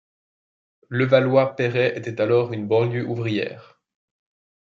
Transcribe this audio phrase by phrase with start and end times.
[0.89, 3.79] Levallois-Perret était alors une banlieue ouvrière.